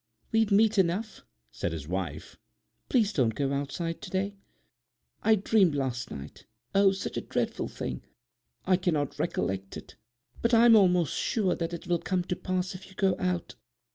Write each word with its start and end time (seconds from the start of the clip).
"We've 0.31 0.49
meat 0.51 0.79
enough," 0.79 1.21
said 1.51 1.73
the 1.73 1.87
wife; 1.87 2.39
"please 2.89 3.13
don't 3.13 3.35
go 3.35 3.53
out 3.53 3.69
to 3.69 3.93
day. 3.93 4.33
I 5.21 5.35
dreamed 5.35 5.75
last 5.75 6.09
night, 6.09 6.47
O, 6.73 6.91
such 6.91 7.17
a 7.17 7.21
dreadful 7.21 7.67
thing! 7.67 8.01
I 8.65 8.77
cannot 8.77 9.19
recollect 9.19 9.77
it, 9.77 9.95
but 10.41 10.55
I'm 10.55 10.75
almost 10.75 11.13
sure 11.13 11.53
that 11.53 11.71
it 11.71 11.85
will 11.85 11.99
come 11.99 12.23
to 12.23 12.35
pass 12.35 12.73
if 12.73 12.89
you 12.89 12.95
go 12.95 13.15
out." 13.19 13.53